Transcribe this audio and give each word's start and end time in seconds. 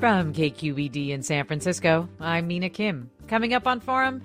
From 0.00 0.32
KQED 0.32 1.08
in 1.08 1.24
San 1.24 1.44
Francisco, 1.44 2.08
I'm 2.20 2.46
Mina 2.46 2.68
Kim. 2.70 3.10
Coming 3.26 3.52
up 3.52 3.66
on 3.66 3.80
Forum, 3.80 4.22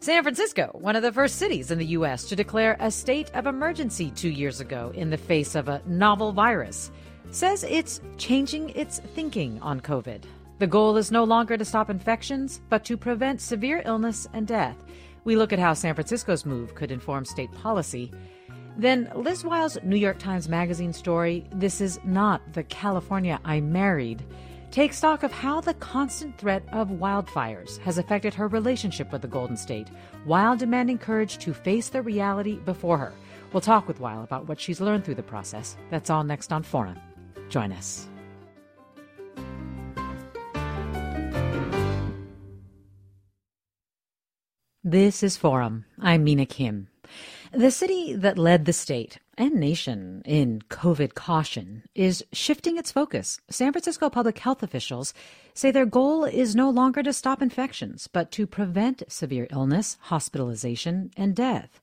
San 0.00 0.24
Francisco, 0.24 0.70
one 0.72 0.96
of 0.96 1.04
the 1.04 1.12
first 1.12 1.36
cities 1.36 1.70
in 1.70 1.78
the 1.78 1.86
U.S. 1.86 2.24
to 2.24 2.34
declare 2.34 2.76
a 2.80 2.90
state 2.90 3.30
of 3.32 3.46
emergency 3.46 4.10
two 4.10 4.28
years 4.28 4.58
ago 4.58 4.90
in 4.96 5.10
the 5.10 5.16
face 5.16 5.54
of 5.54 5.68
a 5.68 5.80
novel 5.86 6.32
virus, 6.32 6.90
says 7.30 7.62
it's 7.62 8.00
changing 8.18 8.70
its 8.70 8.98
thinking 9.14 9.60
on 9.62 9.80
COVID. 9.80 10.24
The 10.58 10.66
goal 10.66 10.96
is 10.96 11.12
no 11.12 11.22
longer 11.22 11.56
to 11.56 11.64
stop 11.64 11.90
infections, 11.90 12.60
but 12.68 12.84
to 12.86 12.96
prevent 12.96 13.40
severe 13.40 13.82
illness 13.84 14.26
and 14.32 14.48
death. 14.48 14.82
We 15.22 15.36
look 15.36 15.52
at 15.52 15.60
how 15.60 15.74
San 15.74 15.94
Francisco's 15.94 16.44
move 16.44 16.74
could 16.74 16.90
inform 16.90 17.24
state 17.24 17.52
policy. 17.52 18.10
Then 18.76 19.12
Liz 19.14 19.44
Weil's 19.44 19.78
New 19.84 19.94
York 19.94 20.18
Times 20.18 20.48
Magazine 20.48 20.92
story, 20.92 21.46
This 21.52 21.80
is 21.80 22.00
Not 22.02 22.42
the 22.52 22.64
California 22.64 23.38
I 23.44 23.60
Married 23.60 24.24
take 24.74 24.92
stock 24.92 25.22
of 25.22 25.30
how 25.30 25.60
the 25.60 25.74
constant 25.74 26.36
threat 26.36 26.64
of 26.72 26.88
wildfires 26.88 27.78
has 27.78 27.96
affected 27.96 28.34
her 28.34 28.48
relationship 28.48 29.12
with 29.12 29.22
the 29.22 29.28
Golden 29.28 29.56
State 29.56 29.86
while 30.24 30.56
demanding 30.56 30.98
courage 30.98 31.38
to 31.38 31.54
face 31.54 31.90
the 31.90 32.02
reality 32.02 32.56
before 32.56 32.98
her. 32.98 33.12
We'll 33.52 33.60
talk 33.60 33.86
with 33.86 34.00
Weil 34.00 34.24
about 34.24 34.48
what 34.48 34.60
she's 34.60 34.80
learned 34.80 35.04
through 35.04 35.14
the 35.14 35.22
process. 35.22 35.76
That's 35.90 36.10
all 36.10 36.24
next 36.24 36.52
on 36.52 36.64
Forum. 36.64 36.98
Join 37.50 37.70
us. 37.70 38.08
This 44.82 45.22
is 45.22 45.36
Forum. 45.36 45.84
I'm 46.00 46.24
Mina 46.24 46.46
Kim. 46.46 46.88
The 47.56 47.70
city 47.70 48.14
that 48.14 48.36
led 48.36 48.64
the 48.64 48.72
state 48.72 49.20
and 49.38 49.54
nation 49.54 50.22
in 50.24 50.62
COVID 50.70 51.14
caution 51.14 51.84
is 51.94 52.24
shifting 52.32 52.76
its 52.76 52.90
focus. 52.90 53.38
San 53.48 53.70
Francisco 53.70 54.10
public 54.10 54.38
health 54.38 54.64
officials 54.64 55.14
say 55.54 55.70
their 55.70 55.86
goal 55.86 56.24
is 56.24 56.56
no 56.56 56.68
longer 56.68 57.00
to 57.04 57.12
stop 57.12 57.40
infections, 57.40 58.08
but 58.08 58.32
to 58.32 58.48
prevent 58.48 59.04
severe 59.06 59.46
illness, 59.52 59.98
hospitalization, 60.00 61.12
and 61.16 61.36
death. 61.36 61.80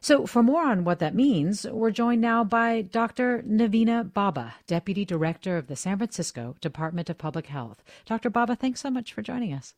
So, 0.00 0.26
for 0.26 0.42
more 0.42 0.64
on 0.64 0.82
what 0.82 0.98
that 1.00 1.14
means, 1.14 1.66
we're 1.70 1.90
joined 1.90 2.22
now 2.22 2.42
by 2.42 2.80
Dr. 2.80 3.42
Naveena 3.42 4.10
Bobba, 4.10 4.54
Deputy 4.66 5.04
Director 5.04 5.58
of 5.58 5.66
the 5.66 5.76
San 5.76 5.98
Francisco 5.98 6.56
Department 6.62 7.10
of 7.10 7.18
Public 7.18 7.48
Health. 7.48 7.84
Dr. 8.06 8.30
Bobba, 8.30 8.58
thanks 8.58 8.80
so 8.80 8.88
much 8.90 9.12
for 9.12 9.20
joining 9.20 9.52
us. 9.52 9.74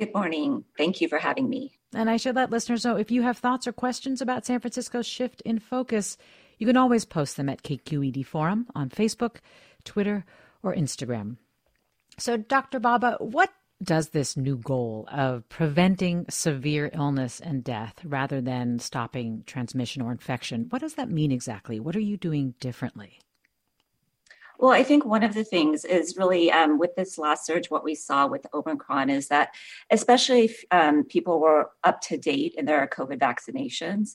Good 0.00 0.14
morning. 0.14 0.64
Thank 0.78 1.02
you 1.02 1.08
for 1.08 1.18
having 1.18 1.46
me. 1.46 1.78
And 1.94 2.08
I 2.08 2.16
should 2.16 2.34
let 2.34 2.50
listeners 2.50 2.86
know 2.86 2.96
if 2.96 3.10
you 3.10 3.20
have 3.20 3.36
thoughts 3.36 3.66
or 3.66 3.72
questions 3.72 4.22
about 4.22 4.46
San 4.46 4.58
Francisco's 4.58 5.04
shift 5.06 5.42
in 5.42 5.58
focus, 5.58 6.16
you 6.56 6.66
can 6.66 6.78
always 6.78 7.04
post 7.04 7.36
them 7.36 7.50
at 7.50 7.62
KQED 7.62 8.24
Forum 8.24 8.66
on 8.74 8.88
Facebook, 8.88 9.40
Twitter, 9.84 10.24
or 10.62 10.74
Instagram. 10.74 11.36
So, 12.16 12.38
Dr. 12.38 12.80
Bobba, 12.80 13.20
what 13.20 13.50
does 13.82 14.08
this 14.08 14.38
new 14.38 14.56
goal 14.56 15.06
of 15.12 15.46
preventing 15.50 16.24
severe 16.30 16.90
illness 16.94 17.38
and 17.38 17.62
death 17.62 18.00
rather 18.02 18.40
than 18.40 18.78
stopping 18.78 19.42
transmission 19.44 20.00
or 20.00 20.12
infection, 20.12 20.66
what 20.70 20.80
does 20.80 20.94
that 20.94 21.10
mean 21.10 21.30
exactly? 21.30 21.78
What 21.78 21.94
are 21.94 22.00
you 22.00 22.16
doing 22.16 22.54
differently? 22.58 23.20
Well, 24.60 24.72
I 24.72 24.82
think 24.82 25.06
one 25.06 25.22
of 25.22 25.32
the 25.32 25.42
things 25.42 25.86
is 25.86 26.18
really 26.18 26.52
um, 26.52 26.78
with 26.78 26.94
this 26.94 27.16
last 27.16 27.46
surge, 27.46 27.70
what 27.70 27.82
we 27.82 27.94
saw 27.94 28.26
with 28.26 28.46
Omicron 28.52 29.08
is 29.08 29.28
that, 29.28 29.54
especially 29.90 30.44
if 30.44 30.64
um, 30.70 31.04
people 31.04 31.40
were 31.40 31.70
up 31.82 32.02
to 32.02 32.18
date 32.18 32.54
in 32.58 32.66
their 32.66 32.86
COVID 32.86 33.18
vaccinations, 33.18 34.14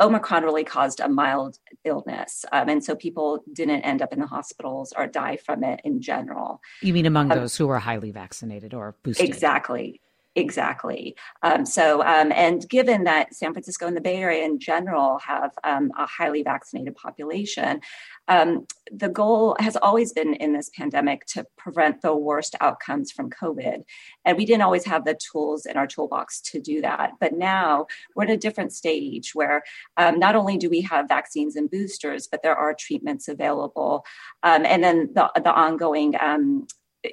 Omicron 0.00 0.42
really 0.42 0.64
caused 0.64 0.98
a 0.98 1.08
mild 1.08 1.58
illness. 1.84 2.44
Um, 2.50 2.68
and 2.68 2.84
so 2.84 2.96
people 2.96 3.44
didn't 3.52 3.82
end 3.82 4.02
up 4.02 4.12
in 4.12 4.18
the 4.18 4.26
hospitals 4.26 4.92
or 4.96 5.06
die 5.06 5.36
from 5.36 5.62
it 5.62 5.80
in 5.84 6.02
general. 6.02 6.60
You 6.82 6.92
mean 6.92 7.06
among 7.06 7.30
um, 7.30 7.38
those 7.38 7.56
who 7.56 7.68
were 7.68 7.78
highly 7.78 8.10
vaccinated 8.10 8.74
or 8.74 8.96
boosted? 9.04 9.26
Exactly. 9.26 10.00
Exactly. 10.36 11.16
Um, 11.42 11.64
so, 11.64 12.02
um, 12.02 12.30
and 12.30 12.68
given 12.68 13.04
that 13.04 13.34
San 13.34 13.54
Francisco 13.54 13.86
and 13.86 13.96
the 13.96 14.02
Bay 14.02 14.16
Area 14.16 14.44
in 14.44 14.58
general 14.58 15.18
have 15.20 15.52
um, 15.64 15.90
a 15.98 16.04
highly 16.04 16.42
vaccinated 16.42 16.94
population, 16.94 17.80
um, 18.28 18.66
the 18.92 19.08
goal 19.08 19.56
has 19.60 19.76
always 19.76 20.12
been 20.12 20.34
in 20.34 20.52
this 20.52 20.70
pandemic 20.76 21.24
to 21.28 21.46
prevent 21.56 22.02
the 22.02 22.14
worst 22.14 22.54
outcomes 22.60 23.10
from 23.10 23.30
COVID. 23.30 23.82
And 24.26 24.36
we 24.36 24.44
didn't 24.44 24.62
always 24.62 24.84
have 24.84 25.06
the 25.06 25.18
tools 25.32 25.64
in 25.64 25.78
our 25.78 25.86
toolbox 25.86 26.42
to 26.42 26.60
do 26.60 26.82
that. 26.82 27.12
But 27.18 27.32
now 27.32 27.86
we're 28.14 28.24
at 28.24 28.30
a 28.30 28.36
different 28.36 28.74
stage 28.74 29.34
where 29.34 29.62
um, 29.96 30.18
not 30.18 30.36
only 30.36 30.58
do 30.58 30.68
we 30.68 30.82
have 30.82 31.08
vaccines 31.08 31.56
and 31.56 31.70
boosters, 31.70 32.26
but 32.26 32.42
there 32.42 32.54
are 32.54 32.74
treatments 32.74 33.26
available. 33.28 34.04
Um, 34.42 34.66
and 34.66 34.84
then 34.84 35.08
the, 35.14 35.30
the 35.42 35.54
ongoing 35.54 36.14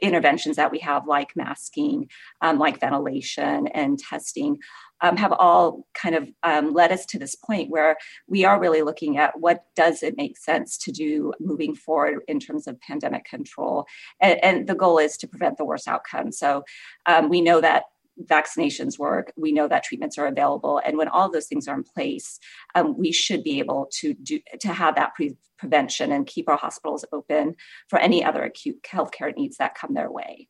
interventions 0.01 0.55
that 0.55 0.71
we 0.71 0.79
have, 0.79 1.07
like 1.07 1.35
masking, 1.35 2.09
um, 2.41 2.57
like 2.59 2.79
ventilation 2.79 3.67
and 3.67 3.99
testing, 3.99 4.57
um, 5.01 5.17
have 5.17 5.33
all 5.33 5.85
kind 5.93 6.15
of 6.15 6.29
um, 6.43 6.73
led 6.73 6.91
us 6.91 7.05
to 7.07 7.19
this 7.19 7.35
point 7.35 7.69
where 7.69 7.97
we 8.27 8.45
are 8.45 8.59
really 8.59 8.81
looking 8.81 9.17
at 9.17 9.39
what 9.39 9.65
does 9.75 10.01
it 10.01 10.15
make 10.17 10.37
sense 10.37 10.77
to 10.77 10.91
do 10.91 11.33
moving 11.39 11.75
forward 11.75 12.19
in 12.27 12.39
terms 12.39 12.67
of 12.67 12.79
pandemic 12.79 13.25
control. 13.25 13.85
And, 14.21 14.43
and 14.43 14.67
the 14.67 14.75
goal 14.75 14.97
is 14.97 15.17
to 15.17 15.27
prevent 15.27 15.57
the 15.57 15.65
worst 15.65 15.87
outcomes. 15.87 16.39
So 16.39 16.63
um, 17.05 17.29
we 17.29 17.41
know 17.41 17.59
that 17.59 17.83
vaccinations 18.21 18.99
work. 18.99 19.33
We 19.35 19.51
know 19.51 19.67
that 19.67 19.83
treatments 19.83 20.17
are 20.17 20.27
available, 20.27 20.81
and 20.85 20.97
when 20.97 21.07
all 21.07 21.31
those 21.31 21.47
things 21.47 21.67
are 21.67 21.75
in 21.75 21.83
place, 21.83 22.39
um, 22.75 22.97
we 22.97 23.11
should 23.11 23.43
be 23.43 23.59
able 23.59 23.89
to 23.99 24.13
do 24.13 24.39
to 24.59 24.73
have 24.73 24.95
that 24.95 25.13
pre- 25.15 25.37
prevention 25.57 26.11
and 26.11 26.27
keep 26.27 26.49
our 26.49 26.57
hospitals 26.57 27.05
open 27.11 27.55
for 27.89 27.99
any 27.99 28.23
other 28.23 28.43
acute 28.43 28.81
healthcare 28.83 29.35
needs 29.35 29.57
that 29.57 29.75
come 29.75 29.93
their 29.93 30.11
way. 30.11 30.47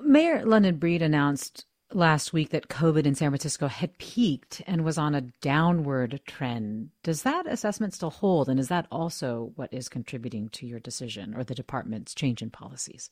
Mayor 0.00 0.44
London 0.44 0.78
Breed 0.78 1.02
announced 1.02 1.66
last 1.94 2.32
week 2.32 2.50
that 2.50 2.68
COVID 2.68 3.04
in 3.04 3.14
San 3.14 3.30
Francisco 3.30 3.68
had 3.68 3.98
peaked 3.98 4.62
and 4.66 4.84
was 4.84 4.98
on 4.98 5.14
a 5.14 5.26
downward 5.42 6.20
trend. 6.26 6.88
Does 7.02 7.22
that 7.22 7.46
assessment 7.46 7.94
still 7.94 8.10
hold? 8.10 8.48
And 8.48 8.58
is 8.58 8.68
that 8.68 8.86
also 8.90 9.52
what 9.56 9.72
is 9.72 9.88
contributing 9.88 10.48
to 10.50 10.66
your 10.66 10.80
decision 10.80 11.34
or 11.34 11.44
the 11.44 11.54
department's 11.54 12.14
change 12.14 12.42
in 12.42 12.50
policies? 12.50 13.10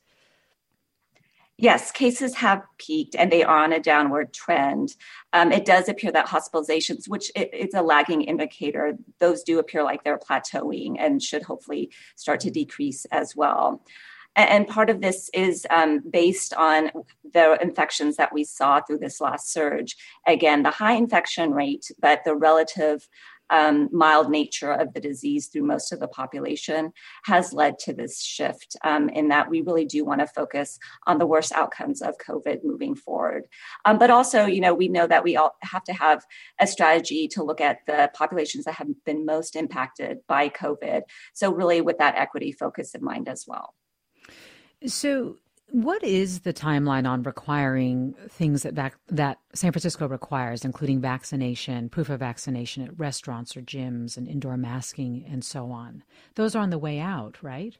Yes, 1.61 1.91
cases 1.91 2.33
have 2.37 2.63
peaked 2.79 3.15
and 3.15 3.31
they 3.31 3.43
are 3.43 3.63
on 3.63 3.71
a 3.71 3.79
downward 3.79 4.33
trend. 4.33 4.95
Um, 5.31 5.51
it 5.51 5.63
does 5.63 5.87
appear 5.87 6.11
that 6.11 6.25
hospitalizations, 6.25 7.07
which 7.07 7.31
it, 7.35 7.51
it's 7.53 7.75
a 7.75 7.83
lagging 7.83 8.23
indicator, 8.23 8.97
those 9.19 9.43
do 9.43 9.59
appear 9.59 9.83
like 9.83 10.03
they're 10.03 10.17
plateauing 10.17 10.95
and 10.97 11.21
should 11.21 11.43
hopefully 11.43 11.91
start 12.15 12.39
to 12.39 12.49
decrease 12.49 13.05
as 13.11 13.35
well. 13.35 13.85
And 14.35 14.67
part 14.67 14.89
of 14.89 15.01
this 15.01 15.29
is 15.35 15.67
um, 15.69 15.99
based 16.09 16.53
on 16.55 16.89
the 17.31 17.61
infections 17.61 18.15
that 18.15 18.33
we 18.33 18.43
saw 18.43 18.81
through 18.81 18.99
this 18.99 19.21
last 19.21 19.53
surge. 19.53 19.97
Again, 20.25 20.63
the 20.63 20.71
high 20.71 20.93
infection 20.93 21.51
rate, 21.51 21.91
but 21.99 22.23
the 22.23 22.33
relative 22.33 23.07
um, 23.51 23.89
mild 23.91 24.29
nature 24.29 24.71
of 24.71 24.93
the 24.93 25.01
disease 25.01 25.47
through 25.47 25.63
most 25.63 25.91
of 25.91 25.99
the 25.99 26.07
population 26.07 26.91
has 27.25 27.53
led 27.53 27.77
to 27.79 27.93
this 27.93 28.21
shift 28.21 28.75
um, 28.83 29.09
in 29.09 29.27
that 29.27 29.49
we 29.49 29.61
really 29.61 29.85
do 29.85 30.03
want 30.03 30.21
to 30.21 30.27
focus 30.27 30.79
on 31.05 31.19
the 31.19 31.27
worst 31.27 31.51
outcomes 31.51 32.01
of 32.01 32.17
COVID 32.17 32.63
moving 32.63 32.95
forward. 32.95 33.43
Um, 33.85 33.97
but 33.97 34.09
also, 34.09 34.45
you 34.45 34.61
know, 34.61 34.73
we 34.73 34.87
know 34.87 35.05
that 35.05 35.23
we 35.23 35.35
all 35.35 35.55
have 35.61 35.83
to 35.83 35.93
have 35.93 36.25
a 36.59 36.65
strategy 36.65 37.27
to 37.29 37.43
look 37.43 37.61
at 37.61 37.79
the 37.85 38.09
populations 38.13 38.65
that 38.65 38.75
have 38.75 38.87
been 39.05 39.25
most 39.25 39.55
impacted 39.55 40.19
by 40.27 40.49
COVID. 40.49 41.01
So, 41.33 41.51
really, 41.51 41.81
with 41.81 41.97
that 41.97 42.15
equity 42.15 42.51
focus 42.53 42.95
in 42.95 43.03
mind 43.03 43.27
as 43.27 43.45
well. 43.47 43.73
So, 44.85 45.37
what 45.71 46.03
is 46.03 46.41
the 46.41 46.53
timeline 46.53 47.09
on 47.09 47.23
requiring 47.23 48.13
things 48.29 48.63
that 48.63 48.73
vac- 48.73 48.97
that 49.07 49.39
San 49.53 49.71
Francisco 49.71 50.07
requires, 50.07 50.65
including 50.65 50.99
vaccination, 50.99 51.87
proof 51.87 52.09
of 52.09 52.19
vaccination 52.19 52.83
at 52.83 52.99
restaurants 52.99 53.55
or 53.55 53.61
gyms, 53.61 54.17
and 54.17 54.27
indoor 54.27 54.57
masking, 54.57 55.25
and 55.29 55.45
so 55.45 55.71
on? 55.71 56.03
Those 56.35 56.55
are 56.55 56.59
on 56.59 56.71
the 56.71 56.77
way 56.77 56.99
out, 56.99 57.41
right? 57.41 57.77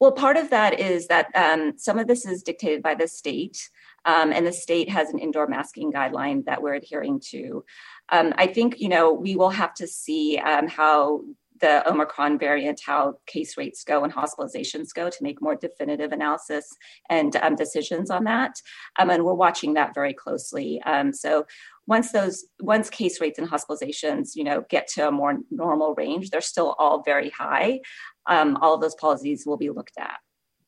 Well, 0.00 0.12
part 0.12 0.36
of 0.36 0.50
that 0.50 0.80
is 0.80 1.06
that 1.06 1.28
um, 1.36 1.74
some 1.76 1.98
of 1.98 2.08
this 2.08 2.26
is 2.26 2.42
dictated 2.42 2.82
by 2.82 2.96
the 2.96 3.06
state, 3.06 3.70
um, 4.04 4.32
and 4.32 4.44
the 4.44 4.52
state 4.52 4.88
has 4.88 5.10
an 5.10 5.20
indoor 5.20 5.46
masking 5.46 5.92
guideline 5.92 6.44
that 6.46 6.62
we're 6.62 6.74
adhering 6.74 7.20
to. 7.28 7.64
Um, 8.08 8.34
I 8.36 8.48
think 8.48 8.80
you 8.80 8.88
know 8.88 9.12
we 9.12 9.36
will 9.36 9.50
have 9.50 9.74
to 9.74 9.86
see 9.86 10.38
um, 10.38 10.66
how 10.66 11.22
the 11.60 11.88
Omicron 11.88 12.38
variant, 12.38 12.80
how 12.84 13.14
case 13.26 13.56
rates 13.56 13.84
go 13.84 14.04
and 14.04 14.12
hospitalizations 14.12 14.94
go 14.94 15.10
to 15.10 15.16
make 15.22 15.40
more 15.40 15.54
definitive 15.54 16.12
analysis 16.12 16.66
and 17.08 17.36
um, 17.36 17.54
decisions 17.54 18.10
on 18.10 18.24
that. 18.24 18.54
Um, 18.98 19.10
and 19.10 19.24
we're 19.24 19.34
watching 19.34 19.74
that 19.74 19.94
very 19.94 20.14
closely. 20.14 20.80
Um, 20.82 21.12
so 21.12 21.46
once 21.90 22.12
those 22.12 22.44
once 22.60 22.88
case 22.88 23.20
rates 23.20 23.38
and 23.38 23.48
hospitalizations 23.48 24.36
you 24.36 24.44
know 24.44 24.64
get 24.70 24.86
to 24.86 25.08
a 25.08 25.10
more 25.10 25.38
normal 25.50 25.94
range 25.96 26.30
they're 26.30 26.40
still 26.40 26.76
all 26.78 27.02
very 27.02 27.30
high 27.30 27.80
um, 28.26 28.56
all 28.60 28.74
of 28.74 28.80
those 28.80 28.94
policies 28.94 29.44
will 29.44 29.56
be 29.56 29.70
looked 29.70 29.98
at 29.98 30.18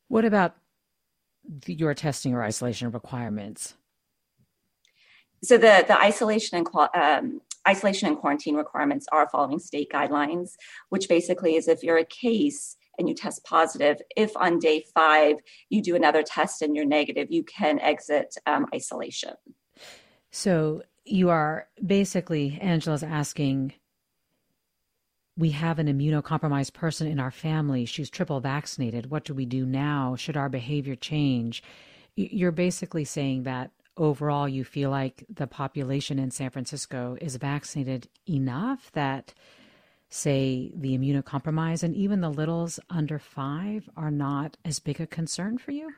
what 0.08 0.24
about 0.24 0.56
the, 1.64 1.74
your 1.74 1.94
testing 1.94 2.34
or 2.34 2.42
isolation 2.42 2.90
requirements 2.90 3.74
so 5.44 5.56
the 5.56 5.84
the 5.86 5.98
isolation 6.00 6.58
and 6.58 6.66
um, 6.94 7.40
isolation 7.68 8.08
and 8.08 8.16
quarantine 8.16 8.56
requirements 8.56 9.06
are 9.12 9.28
following 9.28 9.58
state 9.58 9.90
guidelines, 9.92 10.50
which 10.88 11.08
basically 11.08 11.56
is 11.56 11.68
if 11.68 11.82
you're 11.82 11.98
a 11.98 12.04
case 12.04 12.76
and 12.98 13.08
you 13.08 13.14
test 13.14 13.44
positive, 13.44 13.98
if 14.16 14.36
on 14.36 14.58
day 14.58 14.84
five 14.94 15.36
you 15.70 15.82
do 15.82 15.96
another 15.96 16.22
test 16.22 16.62
and 16.62 16.76
you're 16.76 16.84
negative, 16.84 17.28
you 17.30 17.42
can 17.42 17.78
exit 17.80 18.34
um, 18.46 18.66
isolation. 18.74 19.34
So 20.30 20.82
you 21.04 21.30
are 21.30 21.68
basically, 21.84 22.58
Angela's 22.60 23.02
asking, 23.02 23.74
we 25.36 25.50
have 25.50 25.78
an 25.78 25.86
immunocompromised 25.86 26.74
person 26.74 27.06
in 27.06 27.18
our 27.18 27.30
family. 27.30 27.86
She's 27.86 28.10
triple 28.10 28.40
vaccinated. 28.40 29.10
What 29.10 29.24
do 29.24 29.34
we 29.34 29.46
do 29.46 29.64
now? 29.64 30.14
Should 30.16 30.36
our 30.36 30.48
behavior 30.48 30.94
change? 30.94 31.62
You're 32.16 32.52
basically 32.52 33.04
saying 33.04 33.44
that 33.44 33.70
overall 33.96 34.48
you 34.48 34.64
feel 34.64 34.90
like 34.90 35.24
the 35.32 35.46
population 35.46 36.18
in 36.18 36.30
San 36.30 36.50
Francisco 36.50 37.16
is 37.20 37.36
vaccinated 37.36 38.08
enough 38.28 38.90
that 38.92 39.34
say 40.08 40.70
the 40.74 40.96
immunocompromised 40.96 41.82
and 41.82 41.94
even 41.94 42.20
the 42.20 42.28
littles 42.28 42.78
under 42.90 43.18
5 43.18 43.88
are 43.96 44.10
not 44.10 44.56
as 44.64 44.78
big 44.78 45.00
a 45.00 45.06
concern 45.06 45.58
for 45.58 45.72
you? 45.72 45.90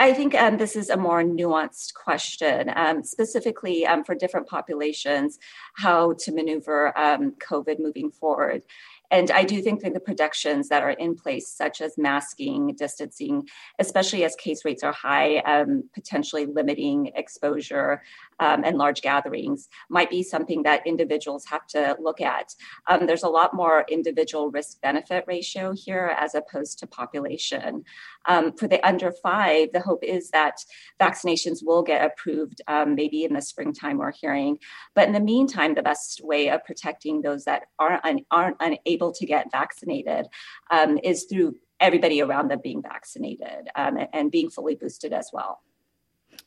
I 0.00 0.12
think 0.12 0.34
um, 0.36 0.58
this 0.58 0.76
is 0.76 0.90
a 0.90 0.96
more 0.96 1.24
nuanced 1.24 1.94
question, 1.94 2.70
um, 2.76 3.02
specifically 3.02 3.84
um, 3.84 4.04
for 4.04 4.14
different 4.14 4.46
populations, 4.46 5.40
how 5.74 6.12
to 6.20 6.32
maneuver 6.32 6.96
um, 6.96 7.32
COVID 7.32 7.80
moving 7.80 8.12
forward. 8.12 8.62
And 9.10 9.30
I 9.30 9.44
do 9.44 9.62
think 9.62 9.82
that 9.82 9.94
the 9.94 10.00
protections 10.00 10.68
that 10.68 10.82
are 10.82 10.90
in 10.90 11.14
place, 11.14 11.48
such 11.48 11.80
as 11.80 11.96
masking, 11.96 12.74
distancing, 12.76 13.48
especially 13.78 14.24
as 14.24 14.34
case 14.36 14.64
rates 14.64 14.82
are 14.82 14.92
high, 14.92 15.38
um, 15.38 15.84
potentially 15.94 16.46
limiting 16.46 17.06
exposure 17.14 18.02
um, 18.40 18.64
and 18.64 18.76
large 18.76 19.00
gatherings, 19.00 19.68
might 19.88 20.10
be 20.10 20.22
something 20.22 20.62
that 20.62 20.86
individuals 20.86 21.46
have 21.46 21.66
to 21.68 21.96
look 22.00 22.20
at. 22.20 22.54
Um, 22.86 23.06
there's 23.06 23.22
a 23.22 23.28
lot 23.28 23.54
more 23.54 23.86
individual 23.88 24.50
risk 24.50 24.80
benefit 24.82 25.24
ratio 25.26 25.72
here 25.72 26.14
as 26.18 26.34
opposed 26.34 26.78
to 26.80 26.86
population. 26.86 27.84
Um, 28.26 28.52
for 28.52 28.68
the 28.68 28.86
under 28.86 29.10
five, 29.10 29.72
the 29.72 29.80
hope 29.80 30.04
is 30.04 30.30
that 30.30 30.62
vaccinations 31.00 31.64
will 31.64 31.82
get 31.82 32.04
approved 32.04 32.60
um, 32.68 32.94
maybe 32.94 33.24
in 33.24 33.32
the 33.32 33.40
springtime 33.40 33.96
we're 33.96 34.12
hearing. 34.12 34.58
But 34.94 35.06
in 35.06 35.14
the 35.14 35.20
meantime, 35.20 35.74
the 35.74 35.82
best 35.82 36.20
way 36.22 36.50
of 36.50 36.64
protecting 36.64 37.22
those 37.22 37.44
that 37.44 37.68
aren't, 37.78 38.26
aren't 38.30 38.56
unable 38.60 38.97
to 38.98 39.26
get 39.26 39.50
vaccinated 39.50 40.26
um, 40.70 40.98
is 41.02 41.24
through 41.24 41.56
everybody 41.80 42.20
around 42.20 42.50
them 42.50 42.60
being 42.62 42.82
vaccinated 42.82 43.68
um, 43.76 43.98
and 44.12 44.30
being 44.30 44.50
fully 44.50 44.74
boosted 44.74 45.12
as 45.12 45.30
well. 45.32 45.60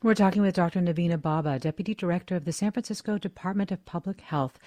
We're 0.04 0.16
talking 0.16 0.42
with 0.42 0.56
Dr. 0.56 0.80
Naveena 0.82 1.18
Bobba, 1.18 1.60
Deputy 1.60 1.94
Director 1.94 2.36
of 2.36 2.46
the 2.46 2.52
San 2.52 2.72
Francisco 2.72 3.18
Department 3.18 3.72
of 3.72 3.86
Public 3.86 4.22
Health, 4.22 4.58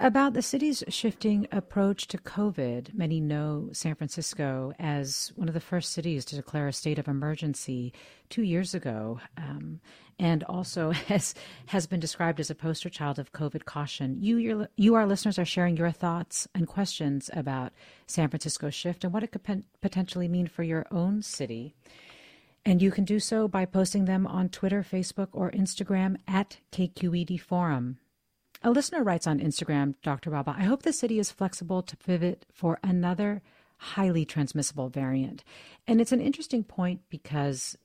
about 0.00 0.32
the 0.32 0.42
city's 0.42 0.82
shifting 0.88 1.46
approach 1.52 2.06
to 2.08 2.18
COVID. 2.18 2.94
Many 2.94 3.20
know 3.20 3.68
San 3.72 3.94
Francisco 3.94 4.72
as 4.78 5.32
one 5.36 5.48
of 5.48 5.54
the 5.54 5.60
first 5.60 5.92
cities 5.92 6.24
to 6.26 6.36
declare 6.36 6.68
a 6.68 6.72
state 6.72 6.98
of 6.98 7.08
emergency 7.08 7.92
two 8.28 8.42
years 8.42 8.74
ago, 8.74 9.20
um, 9.36 9.80
and 10.18 10.42
also 10.44 10.90
has 11.08 11.34
has 11.66 11.86
been 11.86 12.00
described 12.00 12.40
as 12.40 12.50
a 12.50 12.54
poster 12.54 12.88
child 12.88 13.18
of 13.18 13.32
COVID 13.32 13.64
caution. 13.64 14.16
You, 14.20 14.38
your, 14.38 14.68
you, 14.76 14.94
our 14.94 15.06
listeners, 15.06 15.38
are 15.38 15.44
sharing 15.44 15.76
your 15.76 15.90
thoughts 15.90 16.48
and 16.54 16.66
questions 16.66 17.30
about 17.32 17.72
San 18.06 18.28
Francisco's 18.28 18.74
shift 18.74 19.04
and 19.04 19.12
what 19.12 19.22
it 19.22 19.32
could 19.32 19.64
potentially 19.80 20.28
mean 20.28 20.46
for 20.46 20.62
your 20.62 20.86
own 20.90 21.22
city. 21.22 21.74
And 22.64 22.80
you 22.80 22.92
can 22.92 23.04
do 23.04 23.18
so 23.18 23.48
by 23.48 23.64
posting 23.64 24.04
them 24.04 24.26
on 24.26 24.48
Twitter, 24.48 24.84
Facebook, 24.88 25.28
or 25.32 25.50
Instagram 25.50 26.16
at 26.28 26.58
KQED 26.70 27.40
Forum. 27.40 27.98
A 28.64 28.70
listener 28.70 29.02
writes 29.02 29.26
on 29.26 29.40
Instagram, 29.40 29.94
Dr. 30.02 30.30
Bobba, 30.30 30.56
I 30.56 30.62
hope 30.62 30.82
the 30.82 30.92
city 30.92 31.18
is 31.18 31.32
flexible 31.32 31.82
to 31.82 31.96
pivot 31.96 32.46
for 32.52 32.78
another 32.84 33.42
highly 33.76 34.24
transmissible 34.24 34.88
variant. 34.88 35.42
And 35.88 36.00
it's 36.00 36.12
an 36.12 36.20
interesting 36.20 36.62
point 36.62 37.00
because 37.10 37.76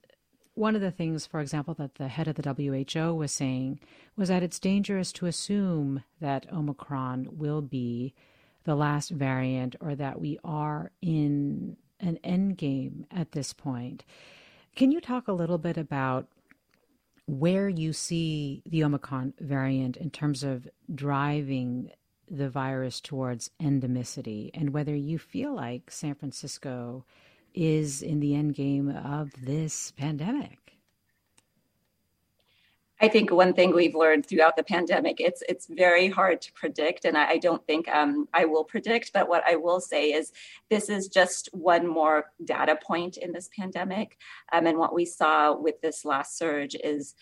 one 0.53 0.75
of 0.75 0.81
the 0.81 0.91
things, 0.91 1.25
for 1.25 1.39
example, 1.39 1.74
that 1.75 1.95
the 1.95 2.07
head 2.07 2.27
of 2.27 2.35
the 2.35 2.53
WHO 2.94 3.15
was 3.15 3.31
saying 3.31 3.79
was 4.15 4.29
that 4.29 4.44
it's 4.44 4.59
dangerous 4.59 5.12
to 5.13 5.25
assume 5.25 6.03
that 6.21 6.51
Omicron 6.53 7.29
will 7.31 7.62
be 7.62 8.13
the 8.63 8.75
last 8.75 9.09
variant 9.09 9.75
or 9.79 9.95
that 9.95 10.21
we 10.21 10.38
are 10.44 10.91
in 11.01 11.77
an 12.00 12.19
end 12.24 12.57
game 12.57 13.07
at 13.09 13.31
this 13.31 13.51
point. 13.51 14.03
Can 14.75 14.91
you 14.91 15.01
talk 15.01 15.27
a 15.27 15.33
little 15.33 15.57
bit 15.57 15.77
about 15.77 16.27
where 17.27 17.68
you 17.68 17.94
see 17.94 18.63
the 18.65 18.83
Omicron 18.83 19.33
variant 19.39 19.97
in 19.97 20.09
terms 20.09 20.44
of 20.44 20.68
driving 20.94 21.91
the 22.29 22.50
virus 22.50 23.00
towards 23.00 23.51
endemicity 23.62 24.50
and 24.53 24.74
whether 24.74 24.95
you 24.95 25.19
feel 25.19 25.53
like 25.53 25.91
San 25.91 26.15
Francisco 26.15 27.06
is 27.53 28.01
in 28.01 28.19
the 28.19 28.33
end 28.33 28.56
game 28.56 28.89
of 28.89 29.31
this 29.41 29.91
pandemic? 29.91 30.66
I 32.99 33.07
think 33.07 33.31
one 33.31 33.53
thing 33.53 33.75
we've 33.75 33.95
learned 33.95 34.25
throughout 34.25 34.55
the 34.55 34.63
pandemic, 34.63 35.19
it's 35.19 35.44
it's 35.47 35.67
very 35.67 36.09
hard 36.09 36.41
to 36.41 36.53
predict, 36.53 37.05
and 37.05 37.17
I, 37.17 37.31
I 37.31 37.38
don't 37.38 37.65
think 37.67 37.88
um, 37.89 38.27
I 38.33 38.45
will 38.45 38.63
predict. 38.63 39.13
But 39.13 39.29
what 39.29 39.44
I 39.47 39.55
will 39.55 39.79
say 39.79 40.13
is, 40.13 40.31
this 40.69 40.89
is 40.89 41.07
just 41.07 41.49
one 41.53 41.88
more 41.88 42.31
data 42.44 42.77
point 42.81 43.17
in 43.17 43.31
this 43.33 43.49
pandemic, 43.57 44.17
um, 44.51 44.65
and 44.65 44.77
what 44.77 44.95
we 44.95 45.05
saw 45.05 45.55
with 45.55 45.79
this 45.81 46.05
last 46.05 46.38
surge 46.38 46.75
is 46.75 47.13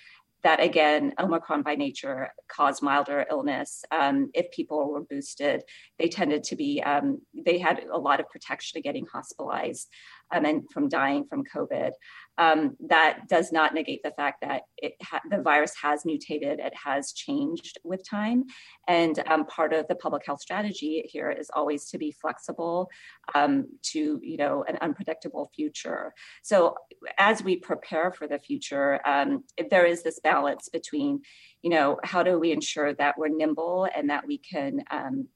that 0.45 0.61
again, 0.61 1.11
Omicron 1.19 1.63
by 1.63 1.73
nature 1.73 2.29
caused 2.47 2.83
milder 2.83 3.25
illness. 3.31 3.83
Um, 3.89 4.29
if 4.35 4.51
people 4.51 4.91
were 4.91 5.01
boosted, 5.01 5.63
they 5.97 6.07
tended 6.07 6.43
to 6.43 6.55
be, 6.55 6.83
um, 6.83 7.19
they 7.33 7.57
had 7.57 7.83
a 7.91 7.97
lot 7.97 8.19
of 8.19 8.29
protection 8.29 8.77
to 8.77 8.83
getting 8.83 9.07
hospitalized 9.11 9.89
um, 10.33 10.45
and 10.45 10.63
from 10.71 10.89
dying 10.89 11.25
from 11.29 11.43
COVID 11.43 11.91
um, 12.37 12.75
that 12.87 13.27
does 13.29 13.51
not 13.51 13.73
negate 13.73 14.01
the 14.03 14.11
fact 14.11 14.41
that 14.41 14.63
ha- 15.03 15.21
the 15.29 15.41
virus 15.41 15.73
has 15.81 16.05
mutated, 16.05 16.59
it 16.59 16.73
has 16.75 17.13
changed 17.13 17.79
with 17.83 18.07
time. 18.07 18.43
And 18.87 19.21
um, 19.27 19.45
part 19.45 19.73
of 19.73 19.87
the 19.87 19.95
public 19.95 20.25
health 20.25 20.41
strategy 20.41 21.03
here 21.05 21.31
is 21.31 21.49
always 21.53 21.85
to 21.89 21.97
be 21.97 22.11
flexible 22.11 22.89
um, 23.33 23.67
to, 23.93 24.19
you 24.21 24.37
know, 24.37 24.65
an 24.67 24.77
unpredictable 24.81 25.49
future. 25.55 26.13
So 26.43 26.75
as 27.17 27.43
we 27.43 27.57
prepare 27.57 28.11
for 28.11 28.27
the 28.27 28.39
future, 28.39 28.99
um, 29.07 29.43
there 29.69 29.85
is 29.85 30.03
this 30.03 30.19
balance 30.19 30.69
between, 30.69 31.21
you 31.61 31.69
know, 31.69 31.97
how 32.03 32.23
do 32.23 32.37
we 32.37 32.51
ensure 32.51 32.93
that 32.95 33.17
we're 33.17 33.29
nimble 33.29 33.87
and 33.95 34.09
that 34.09 34.27
we 34.27 34.37
can 34.37 34.81
um, 34.91 35.27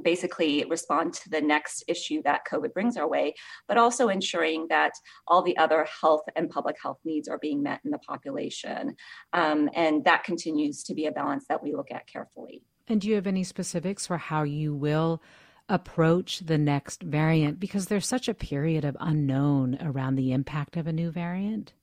basically 0.00 0.64
respond 0.68 1.14
to 1.14 1.30
the 1.30 1.40
next 1.40 1.84
issue 1.88 2.22
that 2.24 2.46
COVID 2.50 2.72
brings 2.72 2.96
our 2.96 3.08
way, 3.08 3.34
but 3.66 3.78
also 3.78 4.08
ensuring 4.08 4.66
that 4.68 4.92
all 5.26 5.42
the 5.42 5.56
other 5.56 5.86
health 6.00 6.22
and 6.36 6.50
public 6.50 6.76
health 6.82 6.98
needs 7.04 7.28
are 7.28 7.38
being 7.38 7.62
met 7.62 7.80
in 7.84 7.90
the 7.90 7.98
population. 7.98 8.96
Um, 9.32 9.68
and 9.74 10.04
that 10.04 10.24
continues 10.24 10.82
to 10.84 10.94
be 10.94 11.06
a 11.06 11.12
balance 11.12 11.46
that 11.48 11.62
we 11.62 11.74
look 11.74 11.90
at 11.90 12.06
carefully. 12.06 12.62
And 12.86 13.00
do 13.00 13.08
you 13.08 13.14
have 13.16 13.26
any 13.26 13.44
specifics 13.44 14.06
for 14.06 14.18
how 14.18 14.42
you 14.42 14.74
will? 14.74 15.22
approach 15.70 16.40
the 16.40 16.56
next 16.56 17.02
variant 17.02 17.60
because 17.60 17.86
there's 17.86 18.06
such 18.06 18.26
a 18.26 18.32
period 18.32 18.86
of 18.86 18.96
unknown 19.00 19.76
around 19.82 20.14
the 20.14 20.32
impact 20.32 20.78
of 20.78 20.86
a 20.86 20.92
new 20.92 21.10
variant? 21.10 21.74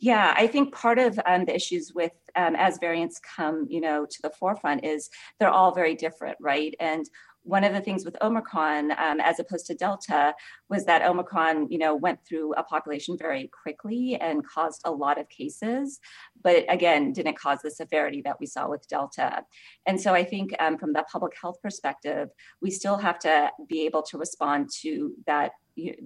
Yeah, 0.00 0.34
I 0.36 0.46
think 0.46 0.74
part 0.74 0.98
of 0.98 1.20
um, 1.26 1.44
the 1.44 1.54
issues 1.54 1.92
with 1.94 2.12
um, 2.34 2.56
as 2.56 2.78
variants 2.78 3.20
come, 3.36 3.66
you 3.68 3.82
know, 3.82 4.06
to 4.06 4.22
the 4.22 4.30
forefront 4.30 4.84
is 4.84 5.10
they're 5.38 5.50
all 5.50 5.74
very 5.74 5.94
different, 5.94 6.38
right? 6.40 6.74
And 6.80 7.04
one 7.42 7.64
of 7.64 7.72
the 7.72 7.80
things 7.80 8.04
with 8.04 8.16
Omicron, 8.22 8.92
um, 8.92 9.20
as 9.20 9.38
opposed 9.38 9.66
to 9.66 9.74
Delta, 9.74 10.34
was 10.68 10.84
that 10.84 11.02
Omicron, 11.02 11.70
you 11.70 11.78
know, 11.78 11.94
went 11.94 12.18
through 12.26 12.54
a 12.54 12.62
population 12.62 13.16
very 13.18 13.50
quickly 13.62 14.16
and 14.20 14.46
caused 14.46 14.82
a 14.84 14.90
lot 14.90 15.18
of 15.18 15.28
cases, 15.28 16.00
but 16.42 16.64
again, 16.68 17.12
didn't 17.12 17.38
cause 17.38 17.60
the 17.62 17.70
severity 17.70 18.22
that 18.22 18.38
we 18.40 18.46
saw 18.46 18.68
with 18.68 18.86
Delta. 18.88 19.42
And 19.86 20.00
so 20.00 20.14
I 20.14 20.24
think 20.24 20.54
um, 20.60 20.78
from 20.78 20.92
the 20.92 21.04
public 21.10 21.32
health 21.40 21.56
perspective, 21.62 22.28
we 22.60 22.70
still 22.70 22.96
have 22.98 23.18
to 23.20 23.50
be 23.68 23.86
able 23.86 24.02
to 24.04 24.18
respond 24.18 24.68
to 24.82 25.14
that 25.26 25.52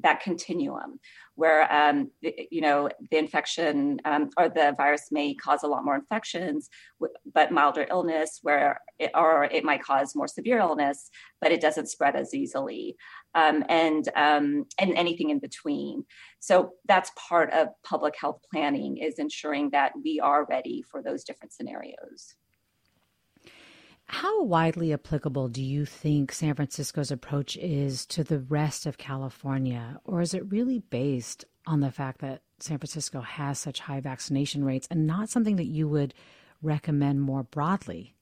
that 0.03 0.21
continuum 0.21 0.99
where 1.37 1.73
um, 1.73 2.11
you 2.23 2.61
know 2.61 2.89
the 3.11 3.19
infection 3.19 4.01
um, 4.05 4.31
or 4.37 4.49
the 4.49 4.75
virus 4.77 5.09
may 5.11 5.35
cause 5.35 5.63
a 5.63 5.67
lot 5.67 5.85
more 5.85 5.97
infections 5.97 6.69
but 7.33 7.53
milder 7.53 7.87
illness 7.91 8.39
where 8.43 8.81
it, 8.99 9.11
or 9.15 9.45
it 9.45 9.65
might 9.65 9.83
cause 9.83 10.15
more 10.15 10.29
severe 10.29 10.59
illness 10.59 11.11
but 11.41 11.53
it 11.53 11.61
doesn't 11.61 11.89
spread 11.89 12.15
as 12.17 12.35
easily 12.35 12.97
um, 13.35 13.65
and 13.69 14.09
um, 14.17 14.65
and 14.79 14.95
anything 14.95 15.31
in 15.31 15.39
between. 15.39 16.05
So 16.41 16.73
that's 16.87 17.11
part 17.17 17.53
of 17.53 17.69
public 17.83 18.15
health 18.21 18.41
planning 18.53 18.99
is 18.99 19.19
ensuring 19.19 19.71
that 19.71 19.93
we 20.03 20.21
are 20.21 20.47
ready 20.47 20.83
for 20.83 21.03
those 21.03 21.25
different 21.25 21.53
scenarios 21.53 22.37
how 24.07 24.43
widely 24.45 24.93
applicable 24.93 25.49
do 25.49 25.63
you 25.63 25.85
think 25.85 26.33
San 26.33 26.55
Francisco's 26.55 27.11
approach 27.11 27.57
is 27.57 28.07
to 28.07 28.23
the 28.23 28.39
rest 28.39 28.87
of 28.87 28.99
California? 28.99 29.99
Or 30.05 30.21
is 30.21 30.35
it 30.35 30.51
really 30.51 30.79
based 30.79 31.45
on 31.67 31.81
the 31.81 31.91
fact 31.91 32.21
that 32.21 32.43
San 32.61 32.79
Francisco 32.79 33.21
has 33.23 33.59
such 33.59 33.81
high 33.81 34.01
vaccination 34.01 34.65
rates 34.65 34.87
and 34.91 35.07
not 35.07 35.31
something 35.31 35.57
that 35.57 35.67
you 35.67 35.89
would 35.89 36.15
recommend 36.63 37.23
more 37.23 37.43
broadly? 37.43 38.14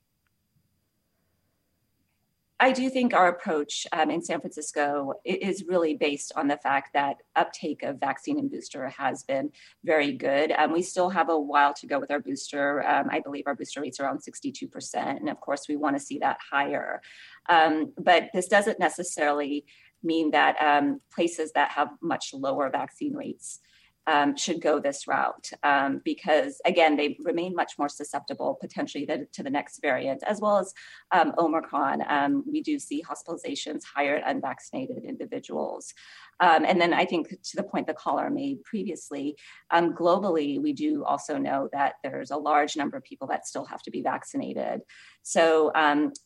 I 2.62 2.70
do 2.70 2.88
think 2.88 3.12
our 3.12 3.26
approach 3.26 3.88
um, 3.92 4.08
in 4.08 4.22
San 4.22 4.38
Francisco 4.38 5.14
is 5.24 5.64
really 5.66 5.94
based 5.94 6.30
on 6.36 6.46
the 6.46 6.56
fact 6.58 6.92
that 6.94 7.16
uptake 7.34 7.82
of 7.82 7.98
vaccine 7.98 8.38
and 8.38 8.48
booster 8.48 8.88
has 8.88 9.24
been 9.24 9.50
very 9.82 10.12
good. 10.12 10.52
Um, 10.52 10.72
we 10.72 10.82
still 10.82 11.10
have 11.10 11.28
a 11.28 11.36
while 11.36 11.74
to 11.74 11.88
go 11.88 11.98
with 11.98 12.12
our 12.12 12.20
booster. 12.20 12.86
Um, 12.86 13.08
I 13.10 13.18
believe 13.18 13.48
our 13.48 13.56
booster 13.56 13.80
rates 13.80 13.98
are 13.98 14.04
around 14.04 14.20
62%. 14.20 14.94
And 14.94 15.28
of 15.28 15.40
course, 15.40 15.66
we 15.68 15.74
want 15.74 15.96
to 15.96 16.00
see 16.00 16.18
that 16.18 16.38
higher. 16.52 17.02
Um, 17.48 17.94
but 17.98 18.30
this 18.32 18.46
doesn't 18.46 18.78
necessarily 18.78 19.64
mean 20.04 20.30
that 20.30 20.54
um, 20.62 21.00
places 21.12 21.50
that 21.56 21.72
have 21.72 21.88
much 22.00 22.32
lower 22.32 22.70
vaccine 22.70 23.14
rates 23.16 23.58
um, 24.06 24.36
should 24.36 24.60
go 24.60 24.80
this 24.80 25.06
route 25.06 25.50
um, 25.62 26.00
because, 26.04 26.60
again, 26.64 26.96
they 26.96 27.16
remain 27.20 27.54
much 27.54 27.74
more 27.78 27.88
susceptible 27.88 28.58
potentially 28.60 29.06
to, 29.06 29.26
to 29.26 29.42
the 29.42 29.50
next 29.50 29.80
variant, 29.80 30.22
as 30.26 30.40
well 30.40 30.58
as 30.58 30.72
um, 31.12 31.32
Omicron. 31.38 32.02
Um, 32.08 32.44
we 32.50 32.62
do 32.62 32.78
see 32.78 33.02
hospitalizations 33.02 33.82
higher 33.84 34.16
in 34.16 34.24
unvaccinated 34.24 35.04
individuals. 35.04 35.94
Um, 36.40 36.64
and 36.64 36.80
then 36.80 36.92
I 36.92 37.04
think 37.04 37.28
to 37.28 37.56
the 37.56 37.62
point 37.62 37.86
the 37.86 37.94
caller 37.94 38.28
made 38.28 38.64
previously, 38.64 39.36
um, 39.70 39.94
globally, 39.94 40.60
we 40.60 40.72
do 40.72 41.04
also 41.04 41.38
know 41.38 41.68
that 41.72 41.94
there's 42.02 42.30
a 42.30 42.36
large 42.36 42.76
number 42.76 42.96
of 42.96 43.04
people 43.04 43.28
that 43.28 43.46
still 43.46 43.64
have 43.66 43.82
to 43.82 43.90
be 43.90 44.02
vaccinated. 44.02 44.80
So, 45.22 45.70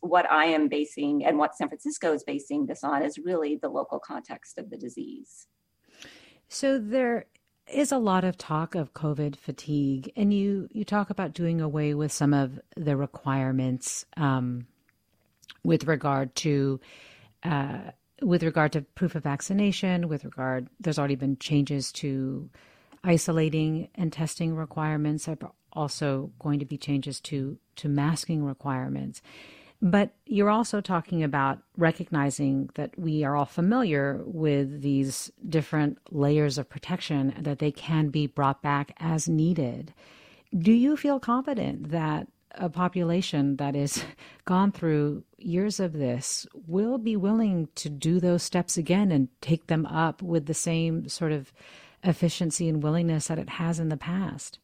what 0.00 0.30
I 0.30 0.46
am 0.46 0.68
basing 0.68 1.24
and 1.26 1.38
what 1.38 1.54
San 1.54 1.68
Francisco 1.68 2.14
is 2.14 2.24
basing 2.24 2.66
this 2.66 2.82
on 2.82 3.02
is 3.02 3.18
really 3.18 3.56
the 3.60 3.68
local 3.68 3.98
context 3.98 4.58
of 4.58 4.70
the 4.70 4.76
disease. 4.76 5.46
So 6.48 6.78
there 6.78 7.26
is 7.72 7.92
a 7.92 7.98
lot 7.98 8.24
of 8.24 8.38
talk 8.38 8.74
of 8.74 8.94
COVID 8.94 9.36
fatigue, 9.36 10.12
and 10.16 10.32
you 10.32 10.68
you 10.72 10.84
talk 10.84 11.10
about 11.10 11.32
doing 11.32 11.60
away 11.60 11.94
with 11.94 12.12
some 12.12 12.32
of 12.32 12.60
the 12.76 12.96
requirements 12.96 14.04
um, 14.16 14.66
with 15.64 15.84
regard 15.84 16.34
to. 16.36 16.80
Uh, 17.42 17.78
with 18.22 18.42
regard 18.42 18.72
to 18.72 18.80
proof 18.80 19.14
of 19.14 19.24
vaccination, 19.24 20.08
with 20.08 20.24
regard, 20.24 20.68
there's 20.80 20.98
already 20.98 21.16
been 21.16 21.36
changes 21.36 21.92
to 21.92 22.48
isolating 23.04 23.88
and 23.94 24.10
testing 24.10 24.54
requirements. 24.54 25.26
There 25.26 25.36
are 25.42 25.52
also 25.74 26.32
going 26.38 26.58
to 26.60 26.64
be 26.64 26.78
changes 26.78 27.20
to 27.22 27.58
to 27.76 27.88
masking 27.88 28.42
requirements. 28.42 29.20
But 29.82 30.14
you're 30.24 30.50
also 30.50 30.80
talking 30.80 31.22
about 31.22 31.58
recognizing 31.76 32.70
that 32.74 32.98
we 32.98 33.24
are 33.24 33.36
all 33.36 33.44
familiar 33.44 34.22
with 34.24 34.80
these 34.80 35.30
different 35.48 35.98
layers 36.10 36.56
of 36.58 36.68
protection, 36.68 37.34
that 37.38 37.58
they 37.58 37.70
can 37.70 38.08
be 38.08 38.26
brought 38.26 38.62
back 38.62 38.92
as 38.98 39.28
needed. 39.28 39.92
Do 40.56 40.72
you 40.72 40.96
feel 40.96 41.20
confident 41.20 41.90
that 41.90 42.28
a 42.52 42.70
population 42.70 43.56
that 43.56 43.74
has 43.74 44.02
gone 44.46 44.72
through 44.72 45.24
years 45.38 45.78
of 45.78 45.92
this 45.92 46.46
will 46.66 46.96
be 46.98 47.16
willing 47.16 47.68
to 47.74 47.90
do 47.90 48.18
those 48.18 48.42
steps 48.42 48.78
again 48.78 49.12
and 49.12 49.28
take 49.40 49.66
them 49.66 49.84
up 49.86 50.22
with 50.22 50.46
the 50.46 50.54
same 50.54 51.08
sort 51.08 51.32
of 51.32 51.52
efficiency 52.02 52.68
and 52.68 52.82
willingness 52.82 53.28
that 53.28 53.38
it 53.38 53.50
has 53.50 53.78
in 53.78 53.90
the 53.90 53.96
past? 53.96 54.58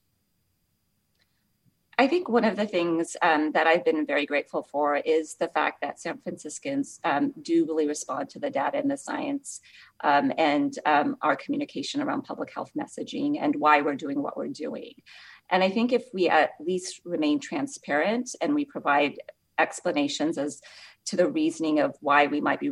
I 2.03 2.09
think 2.09 2.29
one 2.29 2.45
of 2.45 2.57
the 2.57 2.67
things 2.67 3.17
um, 3.23 3.53
that 3.53 3.69
I've 3.69 3.85
been 3.85 4.05
very 4.05 4.27
grateful 4.27 4.67
for 4.73 4.97
is 4.97 5.37
the 5.37 5.47
fact 5.47 5.83
that 5.83 6.01
San 6.01 6.19
Franciscans 6.19 6.99
um, 7.05 7.33
do 7.41 7.65
really 7.65 7.87
respond 7.87 8.29
to 8.31 8.41
the 8.41 8.51
data 8.51 8.79
and 8.79 8.91
the 8.91 8.97
science 8.97 9.61
um, 10.03 10.33
and 10.37 10.77
um, 10.85 11.17
our 11.23 11.37
communication 11.37 12.03
around 12.03 12.23
public 12.23 12.53
health 12.53 12.73
messaging 12.77 13.39
and 13.41 13.55
why 13.55 13.83
we're 13.83 13.95
doing 13.95 14.21
what 14.21 14.37
we're 14.37 14.49
doing. 14.49 14.95
And 15.49 15.63
I 15.63 15.71
think 15.71 15.93
if 15.93 16.03
we 16.13 16.29
at 16.29 16.51
least 16.59 17.03
remain 17.05 17.39
transparent 17.39 18.35
and 18.41 18.53
we 18.53 18.65
provide 18.65 19.15
explanations 19.61 20.39
as 20.39 20.61
to 21.05 21.15
the 21.15 21.31
reasoning 21.31 21.79
of 21.79 21.97
why 22.01 22.27
we 22.27 22.41
might 22.41 22.59
be 22.59 22.69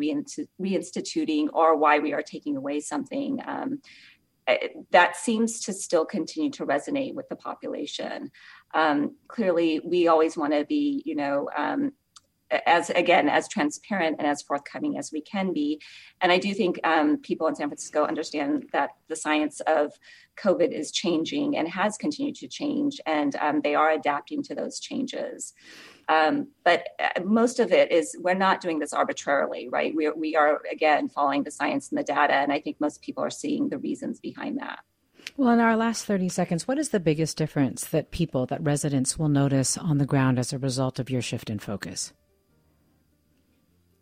reinstituting 0.61 1.47
or 1.53 1.77
why 1.77 2.01
we 2.01 2.13
are 2.13 2.23
taking 2.23 2.57
away 2.57 2.81
something, 2.81 3.39
um, 3.47 3.81
that 4.91 5.17
seems 5.17 5.61
to 5.61 5.73
still 5.73 6.05
continue 6.05 6.51
to 6.51 6.67
resonate 6.67 7.15
with 7.15 7.29
the 7.29 7.37
population. 7.37 8.31
Um, 8.75 9.17
clearly, 9.29 9.81
we 9.85 10.09
always 10.09 10.37
want 10.37 10.53
to 10.53 10.65
be, 10.65 11.03
you 11.05 11.17
know, 11.17 11.49
um, 11.57 11.93
as 12.67 12.91
again 12.91 13.29
as 13.29 13.49
transparent 13.49 14.17
and 14.19 14.27
as 14.27 14.43
forthcoming 14.43 14.99
as 14.99 15.13
we 15.13 15.21
can 15.21 15.53
be 15.53 15.81
and 16.21 16.33
i 16.33 16.39
do 16.39 16.53
think 16.53 16.81
um, 16.85 17.17
people 17.19 17.47
in 17.47 17.55
san 17.55 17.69
francisco 17.69 18.05
understand 18.05 18.65
that 18.73 18.91
the 19.09 19.17
science 19.17 19.61
of 19.67 19.93
covid 20.37 20.73
is 20.73 20.91
changing 20.91 21.57
and 21.57 21.69
has 21.69 21.97
continued 21.97 22.35
to 22.35 22.49
change 22.49 23.01
and 23.07 23.37
um, 23.37 23.61
they 23.63 23.75
are 23.75 23.91
adapting 23.91 24.43
to 24.43 24.55
those 24.55 24.81
changes 24.81 25.53
um, 26.11 26.49
but 26.65 26.89
uh, 26.99 27.23
most 27.25 27.61
of 27.61 27.71
it 27.71 27.93
is 27.93 28.17
we're 28.19 28.35
not 28.35 28.61
doing 28.61 28.81
this 28.81 28.93
arbitrarily, 28.93 29.69
right? 29.69 29.95
We 29.95 30.07
are, 30.07 30.15
we 30.15 30.35
are, 30.35 30.61
again, 30.71 31.09
following 31.09 31.45
the 31.45 31.53
science 31.53 31.89
and 31.89 31.99
the 31.99 32.03
data. 32.03 32.35
And 32.35 32.53
I 32.53 32.59
think 32.59 32.81
most 32.81 33.01
people 33.01 33.23
are 33.23 33.31
seeing 33.31 33.69
the 33.69 33.79
reasons 33.79 34.19
behind 34.19 34.59
that. 34.59 34.81
Well, 35.37 35.51
in 35.51 35.61
our 35.61 35.77
last 35.77 36.07
30 36.07 36.29
seconds, 36.29 36.67
what 36.67 36.79
is 36.79 36.89
the 36.89 36.99
biggest 36.99 37.37
difference 37.37 37.85
that 37.87 38.11
people, 38.11 38.45
that 38.47 38.61
residents 38.61 39.21
will 39.21 39.29
notice 39.29 39.79
on 39.79 39.99
the 39.99 40.07
ground 40.07 40.41
as 40.41 40.53
a 40.53 40.59
result 40.59 40.99
of 40.99 41.11
your 41.11 41.23
shift 41.23 41.49
in 41.49 41.61
focus? 41.61 42.13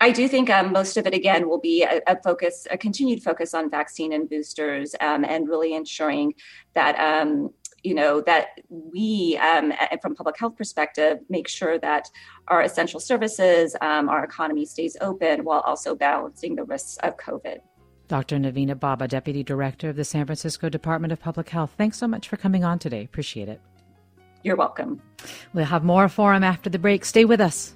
I 0.00 0.10
do 0.10 0.28
think 0.28 0.48
um, 0.48 0.72
most 0.72 0.96
of 0.96 1.06
it, 1.06 1.12
again, 1.12 1.48
will 1.48 1.60
be 1.60 1.82
a, 1.82 2.00
a, 2.06 2.22
focus, 2.22 2.68
a 2.70 2.78
continued 2.78 3.22
focus 3.22 3.52
on 3.52 3.68
vaccine 3.68 4.12
and 4.12 4.30
boosters, 4.30 4.94
um, 5.00 5.24
and 5.24 5.48
really 5.48 5.74
ensuring 5.74 6.34
that 6.74 6.96
um, 7.00 7.50
you 7.82 7.94
know 7.94 8.20
that 8.23 8.61
we 8.68 9.38
um, 9.38 9.73
from 10.02 10.14
public 10.14 10.38
health 10.38 10.56
perspective 10.56 11.18
make 11.28 11.49
sure 11.49 11.78
that 11.78 12.08
our 12.49 12.62
essential 12.62 13.00
services 13.00 13.76
um, 13.80 14.08
our 14.08 14.25
economy 14.25 14.64
stays 14.64 14.97
open 15.00 15.44
while 15.44 15.61
also 15.61 15.94
balancing 15.94 16.54
the 16.54 16.64
risks 16.64 16.99
of 17.02 17.16
covid. 17.16 17.58
Dr 18.08 18.37
naveena 18.37 18.75
Bobba, 18.75 19.08
deputy 19.08 19.42
director 19.42 19.90
of 19.90 19.97
the 19.97 20.04
san 20.04 20.26
francisco 20.26 20.68
department 20.68 21.12
of 21.12 21.20
public 21.20 21.49
health 21.49 21.75
thanks 21.76 21.99
so 21.99 22.08
much 22.08 22.28
for 22.28 22.37
coming 22.37 22.64
on 22.64 22.78
today. 22.78 23.04
Appreciate 23.04 23.49
it. 23.49 23.61
You're 24.42 24.56
welcome. 24.56 25.02
We'll 25.52 25.64
have 25.64 25.85
more 25.85 26.08
forum 26.08 26.44
after 26.44 26.70
the 26.70 26.78
break. 26.78 27.04
Stay 27.04 27.25
with 27.25 27.40
us. 27.40 27.75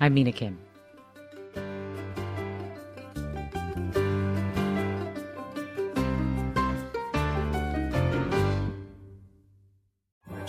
I'm 0.00 0.14
mina 0.14 0.32
kim 0.32 0.58